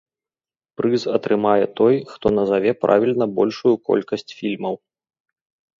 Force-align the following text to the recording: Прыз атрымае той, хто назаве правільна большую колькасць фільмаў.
Прыз 0.79 1.03
атрымае 1.17 1.65
той, 1.81 1.95
хто 2.13 2.27
назаве 2.39 2.71
правільна 2.87 3.25
большую 3.37 3.75
колькасць 3.93 4.29
фільмаў. 4.41 4.75